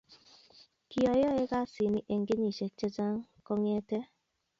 [0.89, 3.15] Kiayaye kasit ni eng kenyisiek chechang
[3.45, 3.97] kongete